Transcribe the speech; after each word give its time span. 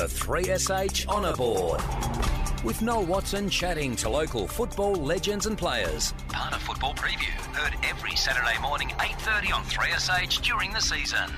The 0.00 0.06
3SH 0.06 1.08
Honour 1.08 1.36
Board. 1.36 1.82
With 2.64 2.80
Noel 2.80 3.04
Watson 3.04 3.50
chatting 3.50 3.94
to 3.96 4.08
local 4.08 4.48
football 4.48 4.94
legends 4.94 5.44
and 5.44 5.58
players. 5.58 6.14
Part 6.30 6.54
of 6.54 6.62
Football 6.62 6.94
Preview. 6.94 7.28
Heard 7.54 7.76
every 7.84 8.16
Saturday 8.16 8.58
morning, 8.62 8.88
8.30 8.96 9.54
on 9.54 9.62
3SH 9.64 10.40
during 10.40 10.72
the 10.72 10.80
season. 10.80 11.30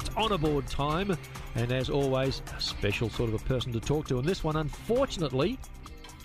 It's 0.00 0.10
honour 0.18 0.36
board 0.36 0.66
time, 0.66 1.16
and 1.54 1.72
as 1.72 1.88
always, 1.88 2.42
a 2.54 2.60
special 2.60 3.08
sort 3.08 3.30
of 3.30 3.40
a 3.40 3.44
person 3.46 3.72
to 3.72 3.80
talk 3.80 4.06
to. 4.08 4.18
And 4.18 4.28
this 4.28 4.44
one, 4.44 4.56
unfortunately, 4.56 5.58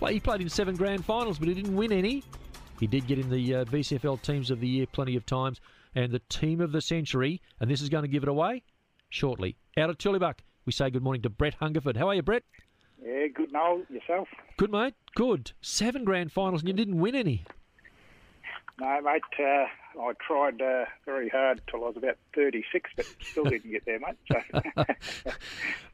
well, 0.00 0.12
he 0.12 0.20
played 0.20 0.42
in 0.42 0.50
seven 0.50 0.76
grand 0.76 1.02
finals, 1.02 1.38
but 1.38 1.48
he 1.48 1.54
didn't 1.54 1.76
win 1.76 1.92
any. 1.92 2.24
He 2.78 2.86
did 2.86 3.06
get 3.06 3.18
in 3.18 3.30
the 3.30 3.54
uh, 3.54 3.64
VCFL 3.64 4.20
Teams 4.20 4.50
of 4.50 4.60
the 4.60 4.68
Year 4.68 4.86
plenty 4.92 5.16
of 5.16 5.24
times, 5.24 5.62
and 5.94 6.12
the 6.12 6.20
Team 6.28 6.60
of 6.60 6.72
the 6.72 6.82
Century, 6.82 7.40
and 7.58 7.70
this 7.70 7.80
is 7.80 7.88
going 7.88 8.02
to 8.02 8.08
give 8.08 8.22
it 8.22 8.28
away 8.28 8.64
shortly. 9.08 9.56
Out 9.78 9.88
of 9.88 9.96
Tooleybuc, 9.96 10.34
we 10.68 10.72
say 10.72 10.90
good 10.90 11.02
morning 11.02 11.22
to 11.22 11.30
Brett 11.30 11.54
Hungerford. 11.54 11.96
How 11.96 12.08
are 12.08 12.14
you, 12.14 12.20
Brett? 12.20 12.42
Yeah, 13.02 13.28
good, 13.28 13.50
Noel. 13.52 13.84
Yourself? 13.88 14.28
Good, 14.58 14.70
mate. 14.70 14.92
Good. 15.14 15.52
Seven 15.62 16.04
grand 16.04 16.30
finals, 16.30 16.60
and 16.60 16.68
you 16.68 16.74
didn't 16.74 16.98
win 16.98 17.14
any. 17.14 17.46
No, 18.78 19.00
mate. 19.00 19.22
Uh, 19.40 19.64
I 19.98 20.12
tried 20.20 20.60
uh, 20.60 20.84
very 21.06 21.30
hard 21.30 21.62
till 21.70 21.84
I 21.84 21.86
was 21.86 21.96
about 21.96 22.18
36, 22.34 22.90
but 22.96 23.06
still 23.22 23.44
didn't 23.44 23.70
get 23.70 23.86
there, 23.86 23.98
mate. 23.98 24.18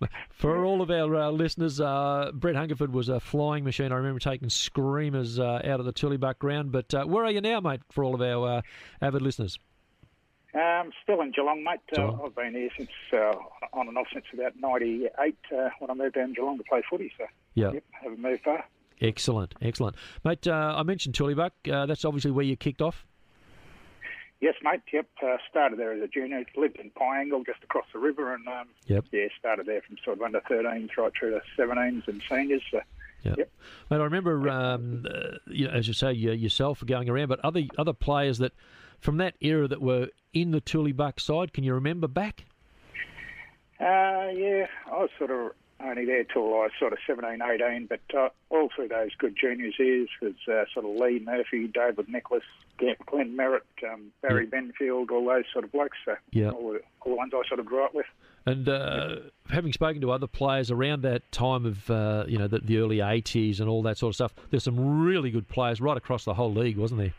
So. 0.01 0.09
For 0.33 0.65
all 0.65 0.83
of 0.83 0.91
our 0.91 1.15
uh, 1.15 1.31
listeners, 1.31 1.81
uh, 1.81 2.33
Brett 2.35 2.57
Hungerford 2.57 2.93
was 2.93 3.09
a 3.09 3.21
flying 3.21 3.63
machine. 3.63 3.93
I 3.93 3.95
remember 3.95 4.19
taking 4.19 4.51
screamers 4.51 5.39
uh, 5.39 5.63
out 5.65 5.79
of 5.79 5.87
the 5.87 5.93
Tooleybuc 5.93 6.41
ground. 6.41 6.73
But 6.73 6.93
uh, 6.93 7.05
where 7.05 7.25
are 7.25 7.31
you 7.31 7.41
now, 7.41 7.61
mate, 7.61 7.83
for 7.93 8.03
all 8.03 8.17
of 8.17 8.21
our 8.21 8.57
uh, 8.59 8.63
avid 9.01 9.23
listeners? 9.23 9.57
Um, 10.55 10.93
still 11.03 11.21
in 11.21 11.33
Geelong, 11.33 11.65
mate. 11.65 11.81
Geelong. 11.93 12.21
Uh, 12.21 12.27
I've 12.27 12.35
been 12.37 12.53
here 12.55 12.69
since 12.77 12.91
uh, 13.13 13.33
on 13.73 13.89
and 13.89 13.99
off 13.99 14.07
since 14.13 14.25
about 14.33 14.53
98 14.61 15.11
uh, 15.53 15.69
when 15.81 15.91
I 15.91 15.95
moved 15.95 16.15
down 16.15 16.29
to 16.29 16.35
Geelong 16.35 16.59
to 16.59 16.65
play 16.65 16.83
footy. 16.89 17.13
So, 17.19 17.25
Yeah. 17.55 17.73
yep, 17.73 17.85
haven't 17.91 18.21
moved 18.21 18.45
far. 18.45 18.65
Excellent, 19.01 19.55
excellent. 19.61 19.97
Mate, 20.25 20.47
uh, 20.47 20.75
I 20.77 20.85
mentioned 20.85 21.17
Tooleybuc. 21.17 21.51
Uh, 21.73 21.87
that's 21.87 22.05
obviously 22.05 22.31
where 22.31 22.45
you 22.45 22.57
kicked 22.57 22.81
off. 22.81 23.05
Yes, 24.41 24.55
mate. 24.63 24.83
Yep. 24.93 25.07
Uh, 25.23 25.37
started 25.51 25.79
there 25.79 25.93
as 25.93 26.03
a 26.03 26.07
junior. 26.09 26.45
Lived 26.57 26.77
in 26.77 26.91
Piangil, 26.91 27.45
just 27.47 27.63
across 27.65 27.87
the 27.93 27.99
river, 27.99 28.35
and 28.35 28.47
um, 28.47 28.69
Yep. 28.87 29.07
yeah, 29.11 29.27
started 29.39 29.67
there 29.67 29.81
from 29.83 29.97
sort 30.05 30.19
of 30.19 30.23
under 30.23 30.41
13s 30.43 30.91
right 30.97 31.13
through 31.19 31.31
to 31.31 31.41
17s 31.59 32.07
and 32.07 32.23
seniors. 32.29 32.63
So, 32.71 32.81
Yep. 33.25 33.39
Yep. 33.39 33.51
Mate, 33.91 33.97
I 33.97 34.05
remember, 34.05 34.49
um, 34.51 35.07
uh, 35.11 35.39
you 35.47 35.67
know, 35.67 35.73
as 35.73 35.89
you 35.89 35.95
say, 35.95 36.13
you, 36.13 36.33
yourself 36.33 36.85
going 36.85 37.09
around, 37.09 37.29
but 37.29 37.41
other 37.43 37.63
other 37.79 37.95
players 37.95 38.37
that 38.39 38.53
from 39.05 39.19
that 39.19 39.35
era 39.43 39.69
that 39.69 39.83
were 39.83 40.09
in 40.33 40.51
the 40.51 40.63
Tooleybuc 40.63 41.21
side, 41.21 41.53
can 41.53 41.63
you 41.63 41.75
remember 41.75 42.09
back? 42.09 42.47
Uh, 43.79 44.31
yeah, 44.35 44.67
I 44.91 44.97
was 44.99 45.11
sort 45.19 45.31
of 45.31 45.53
only 45.85 46.07
there 46.07 46.25
till 46.25 46.45
I 46.55 46.65
was 46.65 46.71
sort 46.79 46.93
of 46.95 46.99
17, 47.07 47.41
18, 47.43 47.87
but 47.87 48.01
uh, 48.17 48.29
all 48.49 48.71
through 48.75 48.89
those 48.89 49.11
good 49.19 49.37
juniors 49.39 49.75
years 49.79 50.09
was 50.23 50.33
uh, 50.49 50.65
sort 50.73 50.87
of 50.87 50.99
Lee 50.99 51.21
Murphy, 51.23 51.67
David 51.67 52.09
Nicholas, 52.09 52.45
Glenn 52.79 53.37
Merritt, 53.37 53.65
um, 53.93 54.11
Barry 54.23 54.47
Benfield, 54.47 55.11
all 55.11 55.27
those 55.27 55.45
sort 55.53 55.65
of 55.65 55.73
blokes. 55.73 55.99
So 56.07 56.15
Yeah. 56.31 56.51
all, 56.51 56.73
the, 56.73 56.81
all 57.03 57.13
the 57.13 57.17
ones 57.17 57.33
I 57.35 57.47
sort 57.47 57.61
of 57.61 57.67
grew 57.67 57.85
up 57.85 57.95
with. 57.95 58.07
And 58.47 58.69
uh, 58.69 59.17
having 59.51 59.73
spoken 59.75 60.01
to 60.03 60.13
other 60.13 60.27
players 60.27 60.71
around 60.71 61.03
that 61.03 61.31
time 61.33 61.67
of, 61.67 61.91
uh, 61.91 62.25
you 62.27 62.39
know, 62.39 62.47
the, 62.49 62.61
the 62.61 62.79
early 62.79 62.99
80s 62.99 63.61
and 63.61 63.69
all 63.69 63.83
that 63.83 63.99
sort 63.99 64.13
of 64.13 64.15
stuff, 64.15 64.35
there's 64.51 64.65
some 64.65 65.03
really 65.05 65.31
good 65.31 65.49
players 65.49 65.81
right 65.81 65.97
across 65.97 66.25
the 66.25 66.35
whole 66.35 66.53
league, 66.55 66.79
wasn't 66.79 67.01
there? 67.01 67.15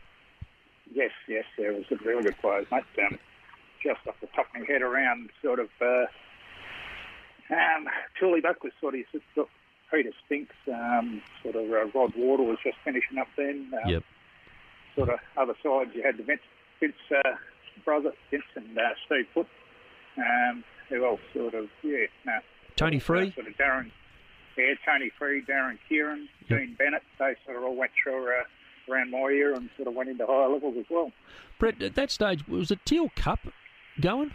Yes, 0.92 1.10
yes, 1.28 1.44
there 1.58 1.72
was 1.72 1.84
some 1.88 1.98
really 2.04 2.22
good 2.24 2.38
players, 2.40 2.66
mate. 2.70 2.84
Um, 2.98 3.18
just 3.82 4.00
off 4.06 4.14
the 4.20 4.26
top 4.28 4.46
of 4.54 4.60
my 4.60 4.66
head 4.66 4.82
around 4.82 5.30
sort 5.42 5.60
of 5.60 5.68
uh, 5.80 6.06
um, 7.50 7.86
Tooleybuc 8.20 8.62
was 8.62 8.72
sort 8.80 8.94
of 8.94 9.00
sort 9.12 9.46
of 9.46 9.48
Peter 9.90 10.10
Spinks, 10.24 10.54
um, 10.72 11.22
sort 11.42 11.56
of 11.56 11.70
uh, 11.70 11.84
Rod 11.98 12.12
Wardle 12.16 12.46
was 12.46 12.58
just 12.64 12.76
finishing 12.84 13.18
up 13.18 13.28
then. 13.36 13.70
Um, 13.84 13.90
Yep. 13.90 14.02
Sort 14.96 15.10
of 15.10 15.18
other 15.36 15.54
sides, 15.62 15.90
you 15.94 16.02
had 16.02 16.16
the 16.16 16.22
Vince, 16.22 16.40
Vince 16.80 16.94
uh, 17.14 17.36
brother, 17.84 18.12
Vince 18.30 18.44
and 18.54 18.78
uh, 18.78 18.82
Steve 19.04 19.26
Foot. 19.34 19.46
Um, 20.16 20.64
who 20.88 21.04
else 21.04 21.20
sort 21.34 21.52
of, 21.52 21.66
yeah, 21.82 22.06
no. 22.24 22.38
Tony 22.76 22.98
Free? 22.98 23.28
Uh, 23.28 23.34
sort 23.34 23.46
of 23.48 23.52
Darren, 23.58 23.90
yeah, 24.56 24.72
Tony 24.86 25.10
Free, 25.18 25.42
Darren 25.42 25.78
Kieran, 25.88 26.28
Yep. 26.48 26.58
Dean 26.60 26.74
Bennett. 26.78 27.02
They 27.18 27.34
sort 27.44 27.58
of 27.58 27.64
all 27.64 27.76
went 27.76 27.90
through 28.02 28.24
uh, 28.26 28.44
around 28.88 29.10
my 29.10 29.28
year 29.30 29.54
and 29.54 29.68
sort 29.76 29.88
of 29.88 29.94
went 29.94 30.08
into 30.08 30.26
higher 30.26 30.48
levels 30.48 30.76
as 30.78 30.84
well. 30.90 31.12
Brett, 31.58 31.82
at 31.82 31.94
that 31.94 32.10
stage, 32.10 32.46
was 32.46 32.68
the 32.68 32.76
Teal 32.84 33.10
Cup 33.16 33.40
going? 34.00 34.32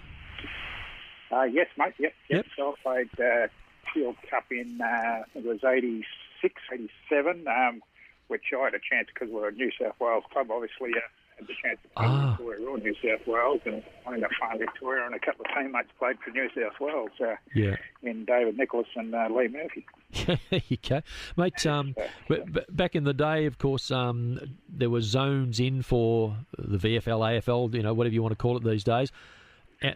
Uh, 1.31 1.44
yes, 1.44 1.67
mate. 1.78 1.94
Yep, 2.00 2.13
Yep. 2.29 2.45
yep. 2.45 2.45
So 2.57 2.75
I 2.79 2.84
played 2.84 3.19
uh, 3.19 3.47
Shield 3.94 4.16
Cup 4.29 4.45
in 4.51 4.79
uh, 4.81 5.23
it 5.35 5.45
was 5.45 5.63
86, 5.63 6.53
87, 6.73 7.47
um, 7.47 7.81
which 8.28 8.44
I 8.57 8.63
had 8.66 8.73
a 8.73 8.79
chance 8.79 9.07
because 9.13 9.29
we're 9.29 9.47
a 9.50 9.51
New 9.51 9.72
South 9.81 9.95
Wales 10.00 10.23
club. 10.31 10.47
Obviously, 10.51 10.91
uh, 10.95 11.00
had 11.41 11.47
the 11.47 11.53
chance 11.62 11.79
to 11.84 11.90
play 11.90 12.06
Ah. 12.07 12.29
Victoria 12.38 12.68
or 12.68 12.78
New 12.78 12.94
South 12.96 13.28
Wales, 13.28 13.62
and 13.66 13.84
I 14.06 14.09
ended 14.13 14.24
up 14.24 14.31
playing 14.40 14.59
Victoria, 14.59 15.06
and 15.06 15.16
a 15.16 15.19
couple 15.19 15.46
of 15.46 15.53
teammates 15.56 15.90
played 16.00 16.18
for 16.24 16.31
New 16.31 16.47
South 16.56 16.79
Wales. 16.79 17.09
Uh, 17.19 17.35
Yeah. 17.53 17.75
in 18.03 18.25
David 18.25 18.57
Nicholas 18.57 18.88
and 18.96 19.13
uh, 19.13 19.28
Lee 19.29 19.47
Murphy. 19.47 19.85
there 20.50 20.62
you 20.68 20.78
go. 20.88 21.02
Mate, 21.38 21.66
um, 21.66 21.96
b- 22.28 22.40
b- 22.52 22.62
back 22.69 22.96
in 22.96 23.03
the 23.03 23.13
day, 23.13 23.46
of 23.46 23.57
course, 23.57 23.91
um, 23.91 24.40
there 24.69 24.90
were 24.90 25.02
zones 25.02 25.59
in 25.59 25.81
for 25.81 26.35
the 26.57 26.78
VFL, 26.78 27.41
AFL, 27.41 27.73
you 27.73 27.84
know, 27.84 27.94
whatever 27.94 28.13
you 28.13 28.22
want 28.22 28.31
to 28.34 28.35
call 28.38 28.58
it 28.58 28.63
these 28.63 28.84
days. 28.84 29.12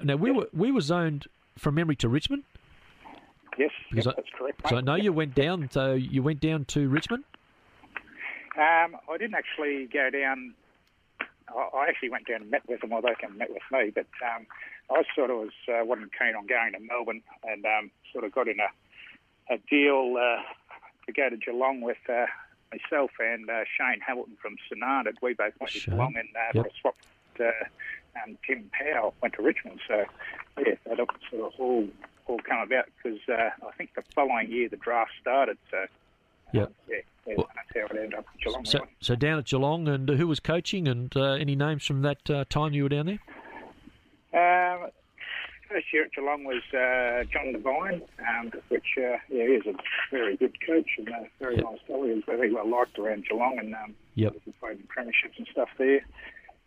Now, 0.03 0.15
we 0.15 0.31
were 0.31 0.47
we 0.53 0.71
were 0.71 0.81
zoned 0.81 1.27
from 1.57 1.75
memory 1.75 1.95
to 1.97 2.09
Richmond. 2.09 2.43
Yes, 3.57 3.69
Because 3.89 4.05
yep, 4.07 4.13
I- 4.13 4.21
that's 4.21 4.29
correct. 4.37 4.61
So 4.69 4.77
I 4.77 4.81
know 4.81 4.95
Yep. 4.95 5.03
you 5.03 5.13
went 5.13 5.35
down. 5.35 5.69
So 5.69 5.93
you 5.93 6.23
went 6.23 6.39
down 6.39 6.65
to 6.65 6.89
Richmond. 6.89 7.23
Um, 8.57 8.95
I 9.11 9.17
didn't 9.17 9.35
actually 9.35 9.85
go 9.87 10.09
down. 10.09 10.53
I, 11.49 11.87
actually 11.87 12.09
went 12.09 12.27
down 12.27 12.41
and 12.41 12.51
met 12.51 12.67
with 12.67 12.81
them, 12.81 12.91
or 12.93 13.01
they 13.01 13.13
came 13.19 13.31
and 13.31 13.39
met 13.39 13.51
with 13.51 13.63
me. 13.71 13.91
But 13.93 14.07
um, 14.23 14.45
I 14.91 15.03
sort 15.15 15.29
of 15.29 15.37
was 15.37 15.53
uh, 15.67 15.85
wasn't 15.85 16.11
keen 16.17 16.35
on 16.35 16.47
going 16.47 16.73
to 16.73 16.79
Melbourne, 16.79 17.21
and 17.43 17.65
um, 17.65 17.91
sort 18.11 18.23
of 18.23 18.31
got 18.33 18.47
in 18.47 18.59
a, 18.59 19.53
a 19.53 19.57
deal 19.69 20.15
uh, 20.17 20.41
to 21.05 21.11
go 21.13 21.29
to 21.29 21.37
Geelong 21.37 21.81
with 21.81 21.97
uh, 22.09 22.25
myself 22.71 23.11
and 23.19 23.49
uh, 23.49 23.63
Shane 23.77 24.01
Hamilton 24.05 24.37
from 24.41 24.55
St 24.69 24.81
We 25.21 25.33
both 25.33 25.53
went 25.59 25.73
to. 25.73 25.79
Geelong, 25.91 26.15
and 26.17 26.29
uh, 26.35 26.51
Yep. 26.55 26.65
for 26.81 26.93
a. 27.39 27.49
Uh, 27.49 27.51
um, 28.23 28.37
Tim 28.47 28.71
Powell 28.71 29.13
went 29.21 29.33
to 29.33 29.41
Richmond, 29.41 29.81
so 29.87 30.05
yeah, 30.57 30.75
that 30.85 30.97
sort 31.29 31.53
of 31.53 31.59
all 31.59 31.87
all 32.27 32.39
come 32.39 32.59
about 32.59 32.85
because 32.95 33.19
uh, 33.29 33.49
I 33.67 33.71
think 33.77 33.93
the 33.93 34.03
following 34.15 34.49
year 34.49 34.69
the 34.69 34.77
draft 34.77 35.11
started. 35.21 35.57
So 35.69 35.85
yeah, 36.53 36.67
yeah 36.87 36.99
Well- 37.25 37.49
that's 37.55 37.69
how 37.73 37.93
it 37.93 37.99
ended 37.99 38.13
up 38.13 38.25
at 38.33 38.39
Geelong. 38.39 38.54
So, 38.65 38.79
so 39.01 39.15
down 39.15 39.39
at 39.39 39.45
Geelong, 39.45 39.87
and 39.87 40.09
who 40.09 40.27
was 40.27 40.39
coaching, 40.39 40.87
and 40.87 41.15
uh, 41.15 41.33
any 41.33 41.55
names 41.55 41.85
from 41.85 42.01
that 42.01 42.29
uh, 42.29 42.45
time 42.49 42.73
you 42.73 42.83
were 42.83 42.89
down 42.89 43.05
there? 43.05 43.19
Um, 44.33 44.89
first 45.69 45.85
year 45.93 46.05
at 46.05 46.11
Geelong 46.13 46.43
was 46.43 46.61
uh, 46.73 47.23
John 47.31 47.53
Devine, 47.53 48.01
um, 48.27 48.51
which 48.69 48.85
uh, 48.97 49.17
yeah, 49.29 49.45
he 49.47 49.53
is 49.53 49.65
a 49.65 49.73
very 50.11 50.35
good 50.37 50.55
coach 50.65 50.89
and 50.97 51.07
a 51.09 51.27
very 51.39 51.55
Yep. 51.55 51.63
nice 51.63 51.79
fellow. 51.87 52.03
He 52.05 52.13
was 52.13 52.23
very 52.25 52.53
well 52.53 52.69
liked 52.69 52.97
around 52.99 53.25
Geelong 53.29 53.57
and 53.59 53.73
um, 53.75 53.95
Yep. 54.15 54.27
obviously 54.35 54.53
played 54.59 54.77
in 54.77 54.83
premierships 54.87 55.37
and 55.37 55.47
stuff 55.51 55.69
there. 55.77 56.01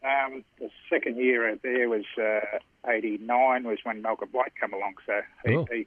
Um, 0.05 0.45
the 0.61 0.71
second 0.89 1.17
year 1.17 1.51
out 1.51 1.61
there 1.63 1.89
was 1.89 2.05
uh, 2.17 2.59
'89, 2.89 3.65
was 3.65 3.79
when 3.83 4.01
Malcolm 4.03 4.29
Blight 4.33 4.53
come 4.61 4.73
along. 4.73 4.95
So 5.07 5.21
he, 5.45 5.57
Oh. 5.57 5.67
he 5.73 5.87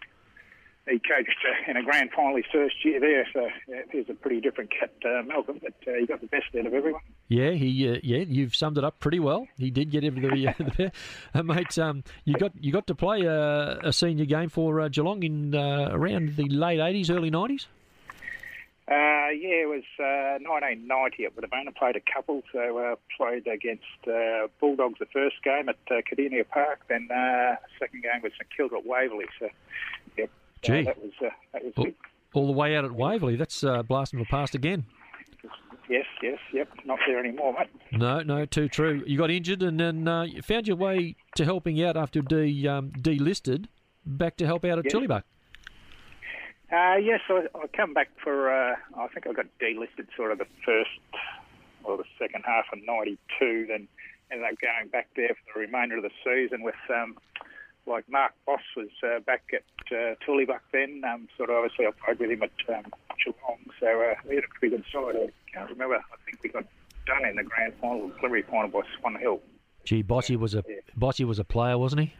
he 0.87 0.99
coached 0.99 1.37
uh, 1.47 1.69
in 1.71 1.77
a 1.77 1.83
grand 1.83 2.11
final 2.11 2.35
his 2.35 2.45
first 2.51 2.75
year 2.83 2.99
there. 2.99 3.27
So 3.33 3.47
yeah, 3.67 3.81
he's 3.91 4.09
a 4.09 4.13
pretty 4.13 4.41
different 4.41 4.71
cat, 4.71 4.91
uh, 5.05 5.23
Malcolm, 5.23 5.59
but 5.61 5.73
uh, 5.87 5.97
he 5.99 6.05
got 6.05 6.21
the 6.21 6.27
best 6.27 6.45
out 6.57 6.65
of 6.65 6.73
everyone. 6.73 7.01
Yeah, 7.27 7.51
he. 7.51 7.89
Uh, 7.89 7.99
yeah, 8.03 8.19
you've 8.27 8.55
summed 8.55 8.77
it 8.77 8.83
up 8.83 8.99
pretty 8.99 9.19
well. 9.19 9.47
He 9.57 9.71
did 9.71 9.91
get 9.91 10.03
every 10.03 10.21
the, 10.21 10.53
the 10.77 10.91
uh, 11.39 11.43
mate. 11.43 11.77
Um, 11.77 12.03
you 12.25 12.35
got 12.35 12.51
you 12.59 12.71
got 12.71 12.87
to 12.87 12.95
play 12.95 13.21
a, 13.21 13.79
a 13.83 13.93
senior 13.93 14.25
game 14.25 14.49
for 14.49 14.81
uh, 14.81 14.89
Geelong 14.89 15.23
in 15.23 15.55
uh, 15.55 15.89
around 15.91 16.35
the 16.35 16.49
late 16.49 16.79
eighties, 16.79 17.09
early 17.09 17.29
nineties. 17.29 17.67
Uh, 18.91 19.31
yeah, 19.31 19.63
it 19.63 19.69
was 19.69 19.87
uh, 20.03 20.35
1990. 20.43 21.23
It 21.23 21.35
would 21.35 21.45
have 21.45 21.53
only 21.53 21.71
played 21.71 21.95
a 21.95 22.01
couple, 22.01 22.43
so 22.51 22.77
uh, 22.77 22.95
played 23.15 23.47
against 23.47 23.85
uh, 24.05 24.51
Bulldogs 24.59 24.99
the 24.99 25.05
first 25.05 25.37
game 25.45 25.69
at 25.69 25.79
uh, 25.89 26.01
Park, 26.51 26.81
then 26.89 27.07
uh, 27.09 27.55
second 27.79 28.03
game 28.03 28.21
was 28.21 28.33
St 28.33 28.49
Kilda 28.51 28.77
at 28.77 28.85
Waverley. 28.85 29.27
So, 29.39 29.47
so 30.63 30.73
Gee. 30.73 30.83
that 30.83 31.01
was 31.01 31.11
uh, 31.23 31.29
that 31.53 31.63
was 31.63 31.73
good. 31.75 31.95
All 32.33 32.47
the 32.47 32.53
way 32.53 32.75
out 32.75 32.85
at 32.85 32.91
Waverley. 32.93 33.35
That's 33.35 33.63
uh, 33.63 33.83
blasting 33.83 34.19
the 34.19 34.25
past 34.25 34.55
again. 34.55 34.85
Yes, 35.89 36.05
yes, 36.23 36.37
yep. 36.53 36.69
Not 36.85 36.99
there 37.05 37.19
anymore, 37.19 37.53
mate. 37.59 37.67
No, 37.91 38.21
no, 38.21 38.45
too 38.45 38.69
true. 38.69 39.03
You 39.05 39.17
got 39.17 39.29
injured 39.29 39.61
and 39.61 39.77
then 39.77 40.07
uh, 40.07 40.23
you 40.23 40.41
found 40.41 40.65
your 40.65 40.77
way 40.77 41.17
to 41.35 41.43
helping 41.43 41.83
out 41.83 41.97
after 41.97 42.21
de 42.21 42.65
um, 42.67 42.91
delisted, 42.91 43.65
back 44.05 44.37
to 44.37 44.45
help 44.45 44.63
out 44.63 44.79
at 44.79 44.85
Yes. 44.85 44.93
Tooleybuc. 44.93 45.23
Uh, 46.71 46.95
yes, 46.95 47.19
I, 47.27 47.47
I 47.53 47.67
come 47.75 47.93
back 47.93 48.09
for. 48.23 48.49
Uh, 48.49 48.75
I 48.97 49.07
think 49.09 49.27
I 49.27 49.33
got 49.33 49.47
delisted 49.61 50.07
sort 50.15 50.31
of 50.31 50.37
the 50.37 50.45
first 50.65 50.89
or 51.83 51.97
the 51.97 52.05
second 52.17 52.43
half 52.45 52.65
of 52.71 52.79
'92. 52.85 53.65
Then 53.67 53.89
ended 54.31 54.47
up 54.49 54.57
going 54.61 54.87
back 54.89 55.09
there 55.17 55.35
for 55.53 55.59
the 55.59 55.65
remainder 55.65 55.97
of 55.97 56.03
the 56.03 56.11
season 56.23 56.63
with 56.63 56.75
um, 56.89 57.17
like 57.85 58.05
Mark 58.09 58.31
Bos 58.45 58.59
was 58.77 58.87
uh, 59.03 59.19
back 59.19 59.43
at 59.53 59.63
uh, 59.91 60.45
back 60.45 60.63
then. 60.71 61.01
Um, 61.05 61.27
sort 61.37 61.49
of 61.49 61.57
obviously 61.57 61.85
I 61.85 61.91
played 62.03 62.19
with 62.19 62.31
him 62.31 62.43
at 62.43 62.75
um, 62.75 62.91
Geelong, 63.23 63.59
so 63.79 63.87
uh, 63.87 64.15
we 64.27 64.35
had 64.35 64.43
a 64.43 64.59
pretty 64.59 64.77
good 64.77 64.85
side. 64.91 65.15
I 65.15 65.29
can't 65.53 65.69
remember. 65.69 65.95
I 65.95 66.15
think 66.25 66.41
we 66.43 66.49
got 66.49 66.65
done 67.05 67.25
in 67.25 67.35
the 67.35 67.43
grand 67.43 67.73
final, 67.81 68.09
preliminary 68.09 68.43
final 68.43 68.69
by 68.69 68.81
Swan 68.99 69.15
Hill. 69.15 69.41
Gee, 69.83 70.01
Bossy 70.01 70.35
was 70.35 70.53
a 70.53 70.63
Bossy 70.95 71.25
was 71.25 71.39
a 71.39 71.43
player, 71.43 71.77
wasn't 71.77 72.01
he? 72.01 72.13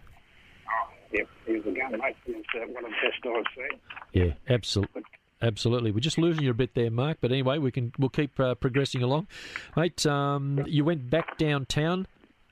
Oh, 0.68 0.90
yeah, 1.14 1.24
he 1.46 1.54
was 1.54 1.66
a 1.66 1.72
gun, 1.72 1.92
mate. 1.92 2.16
He 2.26 2.34
was 2.34 2.44
uh, 2.56 2.60
one 2.72 2.86
of 2.86 2.92
the 2.92 3.10
best 3.10 3.26
I've 3.26 3.56
seen. 3.56 3.80
Yeah, 4.14 4.34
absolutely. 4.54 5.04
Absolutely, 5.44 5.92
we're 5.92 6.00
just 6.00 6.20
losing 6.20 6.44
you 6.44 6.52
a 6.52 6.56
bit 6.56 6.76
there, 6.76 6.92
Mark. 6.92 7.18
But 7.20 7.32
anyway, 7.32 7.58
we 7.58 7.72
can 7.72 7.92
we'll 7.98 8.10
keep 8.10 8.40
uh, 8.40 8.54
progressing 8.56 9.02
along, 9.02 9.28
mate. 9.76 10.06
Um, 10.06 10.64
you 10.68 10.86
went 10.86 11.10
back 11.10 11.38
downtown, 11.40 12.06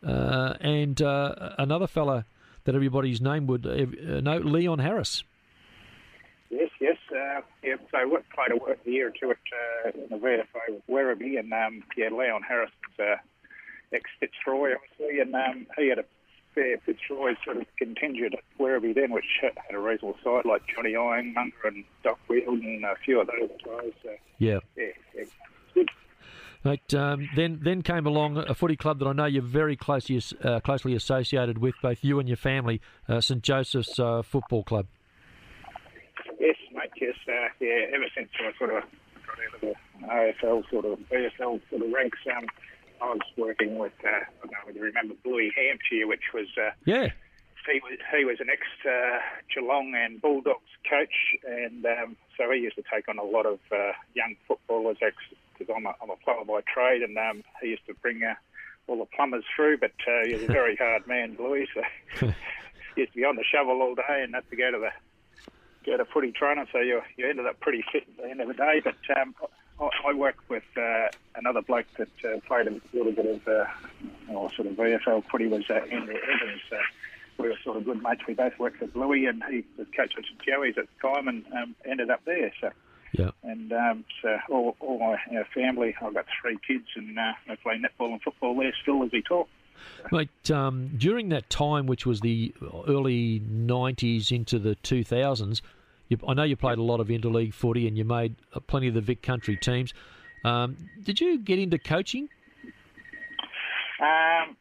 uh, 0.05 0.55
and 0.59 0.99
uh, 0.99 1.51
another 1.59 1.85
fella 1.85 2.25
that 2.69 2.75
everybody's 2.75 3.19
name 3.19 3.47
would 3.47 3.65
uh, 3.65 4.21
know, 4.21 4.37
Leon 4.37 4.77
Harris. 4.77 5.23
Yes, 6.51 6.69
yes. 6.79 6.97
Uh, 7.11 7.41
yeah, 7.63 7.75
so 7.91 8.07
what 8.07 8.23
played 8.29 8.51
a 8.51 8.89
year 8.89 9.07
or 9.07 9.11
two 9.11 9.31
at 9.31 9.37
uh, 9.85 10.03
in 10.03 10.09
the 10.09 10.15
VFA 10.17 10.81
Werribee, 10.87 11.39
and 11.39 11.51
um, 11.51 11.83
yeah, 11.97 12.09
Leon 12.09 12.43
Harris 12.43 12.69
was 12.97 13.07
uh, 13.07 13.95
ex 13.95 14.03
Fitzroy, 14.19 14.75
obviously, 14.75 15.19
and 15.19 15.33
um, 15.33 15.65
he 15.77 15.89
had 15.89 15.97
a 15.97 16.05
fair 16.53 16.77
Fitzroy 16.85 17.33
sort 17.43 17.57
of 17.57 17.65
contingent 17.77 18.35
at 18.35 18.43
Werribee 18.59 18.93
then, 18.93 19.11
which 19.11 19.25
had 19.41 19.53
a 19.71 19.79
reasonable 19.79 20.17
side 20.23 20.45
like 20.45 20.61
Johnny 20.67 20.95
Ironmonger 20.95 21.65
and 21.65 21.83
Doc 22.03 22.19
Wheeldon 22.29 22.75
and 22.75 22.85
a 22.85 22.95
few 23.03 23.19
of 23.19 23.27
those 23.27 23.49
guys. 23.65 23.93
So, 24.03 24.11
yeah. 24.37 24.59
Yeah, 24.77 24.85
yeah. 25.15 25.23
Good. 25.73 25.89
Right, 26.63 26.93
um, 26.93 27.29
then, 27.37 27.59
then 27.61 27.83
came 27.83 28.05
along 28.05 28.37
a 28.37 28.53
footy 28.53 28.75
club 28.75 28.99
that 28.99 29.07
I 29.07 29.13
know 29.13 29.25
you're 29.25 29.41
very 29.41 29.77
closely 29.77 30.21
uh, 30.43 30.59
closely 30.59 30.93
associated 30.93 31.59
with, 31.59 31.75
both 31.81 32.03
you 32.03 32.19
and 32.19 32.27
your 32.27 32.35
family, 32.35 32.81
uh, 33.07 33.21
St 33.21 33.41
Joseph's 33.41 33.97
uh, 33.97 34.21
Football 34.23 34.63
Club. 34.63 34.87
Yes, 36.37 36.57
mate. 36.73 36.91
Yes, 36.99 37.15
uh, 37.29 37.47
yeah. 37.61 37.95
Ever 37.95 38.05
since 38.13 38.27
I 38.39 38.57
sort 38.57 38.75
of 38.75 38.83
got 39.25 39.37
into 39.63 39.73
the 40.01 40.05
AFL 40.05 40.69
sort 40.69 40.83
of 40.83 40.99
AFL 41.09 41.61
sort 41.69 41.81
of 41.81 41.91
ranks, 41.93 42.19
um, 42.35 42.45
I 43.01 43.05
was 43.05 43.21
working 43.37 43.77
with, 43.77 43.93
uh, 44.03 44.09
I 44.09 44.21
don't 44.41 44.51
know 44.51 44.57
whether 44.65 44.79
you 44.79 44.83
remember 44.85 45.13
Bluey 45.23 45.53
Hampshire, 45.55 46.07
which 46.07 46.33
was. 46.33 46.47
Uh, 46.57 46.71
yeah. 46.85 47.07
He 47.71 47.79
was, 47.83 47.99
he 48.17 48.25
was 48.25 48.37
an 48.39 48.47
ex 48.49 48.61
uh, 48.83 49.19
Geelong 49.53 49.93
and 49.93 50.19
Bulldogs 50.19 50.73
coach, 50.89 51.13
and 51.45 51.85
um, 51.85 52.17
so 52.35 52.49
he 52.51 52.61
used 52.61 52.77
to 52.77 52.83
take 52.91 53.07
on 53.07 53.19
a 53.19 53.23
lot 53.23 53.45
of 53.45 53.59
uh, 53.71 53.91
young 54.15 54.35
footballers, 54.47 54.97
because 55.59 55.73
I'm 55.75 55.85
a, 55.85 55.93
I'm 56.01 56.09
a 56.09 56.15
plumber 56.15 56.45
by 56.45 56.61
trade, 56.61 57.03
and 57.03 57.17
um, 57.17 57.43
he 57.61 57.69
used 57.69 57.85
to 57.87 57.93
bring 57.95 58.23
uh, 58.23 58.33
all 58.87 58.97
the 58.97 59.05
plumbers 59.05 59.43
through, 59.55 59.77
but 59.77 59.91
uh, 60.07 60.25
he 60.25 60.33
was 60.33 60.43
a 60.43 60.47
very 60.47 60.75
hard 60.79 61.05
man, 61.07 61.35
Louis. 61.39 61.67
so 61.73 61.81
he 62.95 63.01
used 63.01 63.13
to 63.13 63.17
be 63.17 63.25
on 63.25 63.35
the 63.35 63.43
shovel 63.43 63.81
all 63.81 63.95
day 63.95 64.23
and 64.23 64.33
had 64.33 64.49
to 64.49 64.55
go 64.55 64.71
to 64.71 64.79
the 64.79 64.91
go 65.85 65.97
to 65.97 66.05
footy 66.05 66.31
trainer, 66.31 66.65
so 66.71 66.79
you 66.79 67.01
you 67.17 67.29
ended 67.29 67.45
up 67.45 67.59
pretty 67.59 67.83
fit 67.91 68.03
at 68.07 68.17
the 68.17 68.29
end 68.29 68.41
of 68.41 68.47
the 68.47 68.53
day. 68.53 68.81
But 68.83 68.97
um, 69.19 69.35
I, 69.79 69.89
I 70.09 70.13
worked 70.13 70.49
with 70.49 70.63
uh, 70.77 71.07
another 71.35 71.61
bloke 71.61 71.87
that 71.97 72.09
uh, 72.25 72.39
played 72.47 72.67
a 72.67 72.81
little 72.93 73.11
bit 73.11 73.25
of 73.25 73.47
uh, 73.47 73.65
oh, 74.31 74.49
sort 74.49 74.67
of 74.67 74.73
VFL 74.75 75.23
footy 75.29 75.47
was 75.47 75.63
uh, 75.69 75.75
Andrew 75.75 76.15
Evans. 76.15 76.61
Uh, 76.71 76.77
we 77.37 77.47
were 77.47 77.55
sort 77.63 77.77
of 77.77 77.85
good 77.85 78.03
mates. 78.03 78.21
We 78.27 78.33
both 78.33 78.59
worked 78.59 78.81
with 78.81 78.95
Louis, 78.95 79.25
and 79.25 79.41
he 79.49 79.63
was 79.77 79.87
coach 79.95 80.13
at 80.17 80.25
Joey's 80.45 80.77
at 80.77 80.85
the 80.85 81.07
time, 81.07 81.27
and 81.27 81.45
um, 81.53 81.75
ended 81.85 82.09
up 82.09 82.23
there. 82.25 82.51
So. 82.59 82.71
Yeah. 83.11 83.31
And 83.43 83.71
um, 83.73 84.05
so 84.21 84.37
all, 84.49 84.75
all 84.79 84.99
my 84.99 85.37
our 85.37 85.45
family, 85.53 85.95
I've 86.01 86.13
got 86.13 86.25
three 86.41 86.57
kids, 86.67 86.85
and 86.95 87.17
uh, 87.17 87.33
they 87.47 87.55
play 87.55 87.75
netball 87.75 88.11
and 88.11 88.21
football 88.21 88.55
there 88.55 88.73
still 88.81 89.03
as 89.03 89.11
we 89.11 89.21
talk. 89.21 89.47
Mate, 90.11 90.51
um, 90.51 90.91
during 90.97 91.29
that 91.29 91.49
time, 91.49 91.87
which 91.87 92.05
was 92.05 92.19
the 92.19 92.53
early 92.87 93.39
90s 93.39 94.31
into 94.31 94.59
the 94.59 94.75
2000s, 94.77 95.61
you, 96.09 96.17
I 96.27 96.33
know 96.33 96.43
you 96.43 96.55
played 96.55 96.77
a 96.77 96.83
lot 96.83 96.99
of 96.99 97.07
interleague 97.07 97.53
footy 97.53 97.87
and 97.87 97.97
you 97.97 98.03
made 98.03 98.35
uh, 98.53 98.59
plenty 98.59 98.87
of 98.87 98.93
the 98.93 99.01
Vic 99.01 99.21
Country 99.21 99.55
teams. 99.55 99.93
Um, 100.43 100.77
did 101.03 101.19
you 101.19 101.37
get 101.37 101.59
into 101.59 101.77
coaching? 101.77 102.29
Um, 104.01 104.55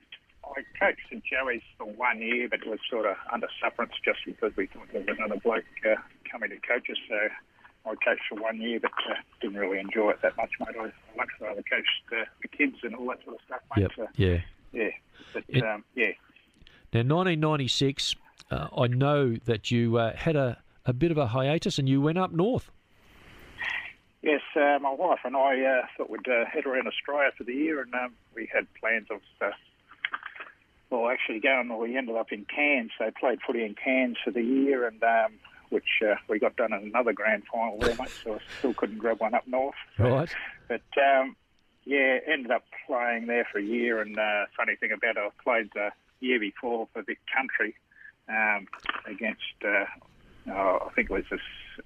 I 0.45 0.63
coached 0.79 1.13
at 1.13 1.23
Joey's 1.25 1.63
for 1.77 1.87
one 1.87 2.21
year, 2.21 2.49
but 2.49 2.61
it 2.61 2.69
was 2.69 2.81
sort 2.91 3.07
of 3.07 3.17
under 3.33 3.49
sufferance 3.63 3.93
just 4.05 4.19
because 4.27 4.57
we 4.57 4.67
thought 4.67 4.89
there 4.93 5.03
was 5.03 5.17
another 5.19 5.41
bloke 5.41 5.65
uh, 5.89 5.95
coming 6.31 6.51
to 6.51 6.57
coach 6.57 6.91
us. 6.91 6.97
So 7.09 7.17
I 7.87 7.91
coached 8.05 8.23
for 8.29 8.35
one 8.41 8.61
year, 8.61 8.81
but 8.81 8.91
uh, 9.09 9.15
didn't 9.41 9.57
really 9.57 9.79
enjoy 9.79 10.11
it 10.11 10.23
that 10.23 10.37
much, 10.37 10.51
mate. 10.61 10.77
I 10.79 10.93
much 11.17 11.29
rather 11.41 11.63
coached 11.63 11.89
uh, 12.13 12.25
the 12.43 12.49
kids 12.49 12.77
and 12.83 12.95
all 12.95 13.07
that 13.09 13.23
sort 13.25 13.37
of 13.37 13.41
stuff, 13.47 13.61
mate. 13.77 13.83
Yep. 13.83 13.91
So, 13.97 14.07
yeah. 14.17 14.41
yeah. 14.73 14.91
But 15.33 15.45
It- 15.49 15.65
um, 15.65 15.85
yeah. 15.95 16.13
Now, 16.93 17.01
1996, 17.01 18.15
uh, 18.51 18.69
I 18.77 18.87
know 18.87 19.37
that 19.45 19.71
you 19.71 19.99
uh, 19.99 20.17
had 20.17 20.37
a, 20.37 20.63
a 20.87 20.95
bit 20.95 21.11
of 21.11 21.19
a 21.19 21.27
hiatus 21.27 21.79
and 21.79 21.87
you 21.87 22.01
went 22.01 22.17
up 22.17 22.33
north. 22.33 22.71
Yes, 24.23 24.41
uh, 24.57 24.79
my 24.81 24.93
wife 24.93 25.21
and 25.25 25.37
I 25.37 25.63
uh, 25.63 25.87
thought 25.97 26.11
we'd 26.11 26.27
uh, 26.29 26.45
head 26.47 26.67
around 26.67 26.89
Australia 26.89 27.31
for 27.37 27.45
the 27.45 27.53
year, 27.53 27.81
and 27.81 27.95
um, 27.95 28.15
we 28.35 28.49
had 28.53 28.67
plans 28.81 29.07
of, 29.11 29.21
uh, 29.41 29.51
well, 30.91 31.09
actually 31.09 31.41
going. 31.41 31.69
Well, 31.69 31.79
we 31.79 31.97
ended 31.97 32.17
up 32.17 32.33
in 32.33 32.45
Cairns. 32.45 32.91
So 32.99 33.11
played 33.19 33.39
footy 33.47 33.65
in 33.65 33.75
Cairns 33.75 34.17
for 34.25 34.31
the 34.31 34.43
year, 34.43 34.87
and 34.89 35.03
um, 35.05 35.35
which 35.71 36.03
uh, 36.03 36.15
we 36.29 36.39
got 36.39 36.57
done 36.57 36.73
in 36.73 36.89
another 36.89 37.13
grand 37.13 37.45
final 37.53 37.79
there, 37.79 37.95
mate. 37.97 38.11
So 38.25 38.35
I 38.35 38.39
still 38.59 38.75
couldn't 38.75 38.99
grab 38.99 39.21
one 39.21 39.35
up 39.35 39.47
north. 39.47 39.75
Right. 39.99 40.29
But 40.69 40.83
um, 40.97 41.37
yeah, 41.85 42.19
ended 42.27 42.51
up 42.51 42.65
playing 42.87 43.27
there 43.27 43.47
for 43.51 43.59
a 43.59 43.63
year. 43.63 44.01
And 44.01 44.19
uh, 44.19 44.47
funny 44.57 44.77
thing 44.77 44.93
about 44.93 45.17
it, 45.17 45.19
I 45.19 45.43
played 45.43 45.71
the 45.75 45.91
year 46.21 46.39
before 46.39 46.89
for 46.93 47.03
Vic 47.03 47.19
Country 47.35 47.75
um, 48.29 48.67
against, 49.07 49.43
uh, 49.65 49.85
oh, 50.51 50.87
I 50.87 50.93
think 50.95 51.11
it 51.11 51.15
was 51.15 51.25
the 51.31 51.39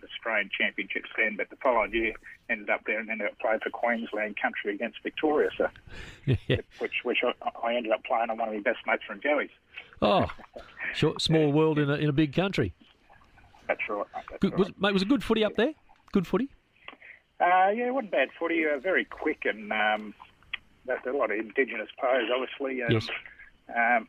Australian 0.05 0.51
Championships 0.57 1.11
then. 1.17 1.37
But 1.37 1.51
the 1.51 1.57
following 1.57 1.93
year, 1.95 2.15
ended 2.51 2.71
up 2.71 2.83
there 2.87 2.99
and 2.99 3.11
ended 3.11 3.29
up 3.29 3.39
playing 3.39 3.61
for 3.61 3.71
Queensland 3.71 4.37
Country 4.41 4.75
against 4.75 5.03
Victoria. 5.03 5.51
So 5.57 5.69
yeah. 6.49 6.61
which 6.79 7.05
which 7.05 7.19
I, 7.23 7.51
I 7.67 7.75
ended 7.75 7.93
up 7.93 8.05
playing 8.05 8.31
on 8.31 8.39
one 8.39 8.49
of 8.49 8.55
my 8.55 8.61
best 8.61 8.79
mates 8.87 9.03
from 9.07 9.21
Joey's. 9.21 9.51
Oh, 10.01 10.27
short, 10.95 11.23
small 11.23 11.53
world 11.53 11.79
in 11.79 11.89
a, 11.89 11.95
in 11.95 12.09
a 12.09 12.13
big 12.13 12.35
country. 12.35 12.75
That's 13.69 13.81
right. 13.89 13.99
mate, 14.15 14.25
That's 14.31 14.41
Good, 14.41 14.53
right. 14.53 14.59
was, 14.59 14.69
mate, 14.79 14.93
was 14.93 15.03
it 15.03 15.09
good 15.09 15.25
footy 15.25 15.45
up 15.45 15.57
there? 15.57 15.73
Good 16.13 16.27
footy? 16.27 16.49
Uh, 17.41 17.71
yeah, 17.75 17.87
it 17.89 17.95
wasn't 17.95 18.13
bad 18.13 18.29
footy. 18.39 18.65
Uh, 18.67 18.79
very 18.79 19.05
quick 19.05 19.45
and 19.45 19.73
um, 19.73 20.15
there's 20.87 21.01
a 21.07 21.11
lot 21.17 21.31
of 21.31 21.39
indigenous 21.39 21.89
players, 21.99 22.29
obviously. 22.35 22.81
And, 22.83 22.93
Yes. 22.93 23.09
Um, 23.75 24.09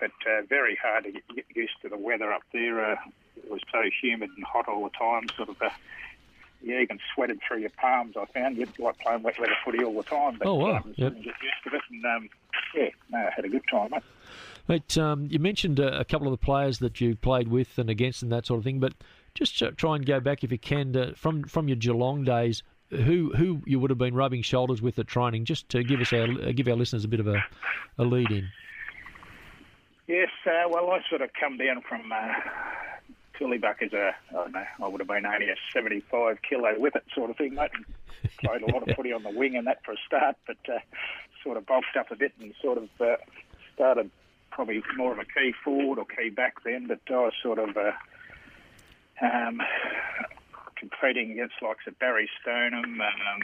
but 0.00 0.10
uh, 0.28 0.42
very 0.48 0.76
hard 0.82 1.04
to 1.04 1.12
get, 1.12 1.44
used 1.54 1.74
to 1.82 1.88
the 1.88 1.96
weather 1.96 2.32
up 2.32 2.42
there. 2.52 2.92
Uh, 2.92 2.96
it 3.36 3.50
was 3.50 3.60
so 3.70 3.80
humid 4.02 4.30
and 4.36 4.44
hot 4.44 4.66
all 4.68 4.82
the 4.84 4.90
time. 4.90 5.28
Sort 5.36 5.50
of, 5.50 5.62
uh, 5.62 5.70
yeah, 6.62 6.80
you 6.80 6.86
can 6.86 6.98
sweat 7.14 7.30
it 7.30 7.38
through 7.46 7.58
your 7.60 7.70
palms. 7.70 8.16
I 8.16 8.24
found 8.26 8.56
you'd 8.56 8.76
like 8.78 8.98
playing 8.98 9.22
wet 9.22 9.38
weather 9.38 9.52
footy 9.64 9.84
all 9.84 9.94
the 9.94 10.02
time. 10.02 10.36
But, 10.38 10.48
Oh, 10.48 10.54
wow. 10.54 10.76
Um, 10.78 10.94
Yep. 10.96 11.14
Get 11.14 11.24
used 11.24 11.36
to 11.68 11.74
it, 11.76 11.82
and 11.90 12.04
um, 12.04 12.28
yeah, 12.74 12.88
no, 13.10 13.18
I 13.18 13.30
had 13.36 13.44
a 13.44 13.48
good 13.48 13.62
time. 13.70 13.90
Mate. 13.92 14.02
Mate, 14.68 14.96
um, 14.96 15.26
you 15.30 15.38
mentioned 15.38 15.80
uh, 15.80 15.92
a 15.92 16.04
couple 16.04 16.26
of 16.26 16.32
the 16.32 16.44
players 16.44 16.78
that 16.78 17.00
you 17.00 17.16
played 17.16 17.48
with 17.48 17.78
and 17.78 17.90
against 17.90 18.22
and 18.22 18.32
that 18.32 18.46
sort 18.46 18.58
of 18.58 18.64
thing, 18.64 18.80
but 18.80 18.94
just 19.34 19.62
uh, 19.62 19.70
try 19.76 19.96
and 19.96 20.06
go 20.06 20.20
back 20.20 20.44
if 20.44 20.52
you 20.52 20.58
can 20.58 20.92
to, 20.94 21.14
from 21.14 21.44
from 21.44 21.68
your 21.68 21.76
Geelong 21.76 22.24
days. 22.24 22.62
Who 22.90 23.32
who 23.36 23.62
you 23.66 23.80
would 23.80 23.90
have 23.90 23.98
been 23.98 24.14
rubbing 24.14 24.42
shoulders 24.42 24.80
with 24.80 24.98
at 24.98 25.06
training, 25.06 25.46
just 25.46 25.68
to 25.70 25.82
give 25.82 26.00
us 26.00 26.12
our 26.12 26.52
give 26.52 26.68
our 26.68 26.76
listeners 26.76 27.04
a 27.04 27.08
bit 27.08 27.20
of 27.20 27.26
a, 27.26 27.42
a 27.98 28.04
lead 28.04 28.30
in. 28.30 28.48
Yes, 30.06 30.28
uh, 30.46 30.68
well, 30.68 30.90
I 30.90 31.00
sort 31.08 31.22
of 31.22 31.30
come 31.38 31.56
down 31.56 31.80
from 31.88 32.12
uh, 32.12 32.34
Tooleybuc 33.40 33.82
as 33.82 33.92
a, 33.94 34.14
I 34.30 34.32
don't 34.32 34.52
know, 34.52 34.64
I 34.82 34.86
would 34.88 35.00
have 35.00 35.08
been 35.08 35.24
only 35.24 35.48
a 35.48 35.56
75 35.72 36.38
kilo 36.48 36.74
whippet 36.74 37.04
sort 37.14 37.30
of 37.30 37.36
thing, 37.38 37.54
mate. 37.54 37.70
Played 38.40 38.62
a 38.62 38.72
lot 38.72 38.88
of 38.88 38.94
footy 38.96 39.12
on 39.12 39.22
the 39.22 39.30
wing 39.30 39.56
and 39.56 39.66
that 39.66 39.82
for 39.84 39.92
a 39.92 39.96
start, 40.06 40.36
but 40.46 40.58
uh, 40.68 40.78
sort 41.42 41.56
of 41.56 41.64
bulked 41.64 41.96
up 41.98 42.10
a 42.10 42.16
bit 42.16 42.32
and 42.40 42.52
sort 42.60 42.78
of 42.78 42.88
uh, 43.00 43.16
started 43.74 44.10
probably 44.54 44.82
more 44.96 45.12
of 45.12 45.18
a 45.18 45.24
key 45.24 45.52
forward 45.64 45.98
or 45.98 46.04
key 46.06 46.30
back 46.30 46.62
then, 46.64 46.86
but 46.86 47.00
I 47.10 47.12
was 47.18 47.32
sort 47.42 47.58
of 47.58 47.76
uh, 47.76 47.92
um, 49.20 49.60
competing 50.76 51.32
against 51.32 51.54
likes 51.60 51.86
of 51.86 51.98
Barry 51.98 52.30
Stoneham, 52.40 53.00
um, 53.00 53.40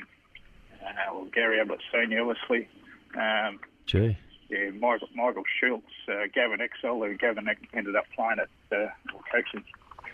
uh, 0.83 1.13
or 1.15 1.27
Gary 1.27 1.61
Ablett 1.61 1.81
Senior, 1.93 2.23
obviously. 2.31 2.69
Um, 3.15 3.59
Gee, 3.87 4.17
yeah, 4.49 4.71
Michael, 4.71 5.09
Michael 5.15 5.43
Schultz, 5.59 5.87
uh, 6.09 6.27
Gavin 6.33 6.61
Exell, 6.61 7.07
who 7.07 7.17
Gavin 7.17 7.49
ended 7.75 7.97
up 7.97 8.05
playing 8.15 8.39
at 8.39 8.77
uh, 8.77 8.89
coaching 9.33 9.65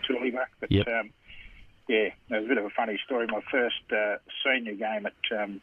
Tooleybuc. 0.09 0.45
But 0.59 0.71
Yep. 0.71 0.87
um, 0.87 1.09
yeah, 1.87 2.09
there's 2.29 2.45
a 2.45 2.47
bit 2.47 2.57
of 2.57 2.65
a 2.65 2.69
funny 2.71 2.99
story. 3.05 3.27
My 3.27 3.41
first 3.51 3.91
uh, 3.91 4.17
senior 4.43 4.73
game 4.73 5.05
at 5.05 5.39
um, 5.39 5.61